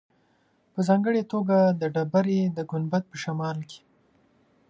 په 0.73 0.79
ځانګړې 0.87 1.21
توګه 1.31 1.57
د 1.79 1.81
ډبرې 1.95 2.41
د 2.57 2.59
ګنبد 2.71 3.03
په 3.11 3.15
شمال 3.23 3.57
کې. 3.69 3.81